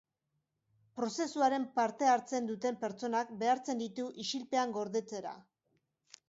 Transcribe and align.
Prozesuaren 0.99 1.67
parte 1.79 2.09
hartzen 2.13 2.47
duten 2.53 2.79
pertsonak 2.85 3.35
behartzen 3.43 3.85
ditu 3.85 4.07
isilpean 4.25 4.75
gordetzera 4.79 5.37